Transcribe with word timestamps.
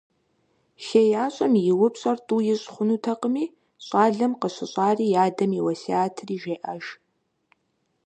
ХеящӀэм 0.85 1.53
и 1.69 1.73
упщӀэр 1.85 2.17
тӀу 2.27 2.39
ищӀ 2.53 2.67
хъунутэкъыми, 2.73 3.45
щӀалэм 3.85 4.33
къыщыщӏари 4.39 5.05
и 5.09 5.17
адэм 5.25 5.51
и 5.59 5.61
уэсиятри 5.65 6.35
жеӀэж. 6.43 6.83